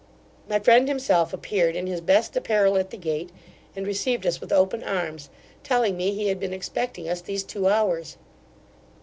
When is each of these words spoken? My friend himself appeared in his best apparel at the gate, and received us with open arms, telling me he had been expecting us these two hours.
My 0.49 0.57
friend 0.57 0.87
himself 0.87 1.31
appeared 1.31 1.75
in 1.75 1.85
his 1.85 2.01
best 2.01 2.35
apparel 2.35 2.75
at 2.75 2.89
the 2.89 2.97
gate, 2.97 3.29
and 3.75 3.85
received 3.85 4.25
us 4.25 4.41
with 4.41 4.51
open 4.51 4.83
arms, 4.83 5.29
telling 5.61 5.95
me 5.95 6.09
he 6.11 6.29
had 6.29 6.39
been 6.39 6.53
expecting 6.53 7.07
us 7.07 7.21
these 7.21 7.43
two 7.43 7.67
hours. 7.67 8.17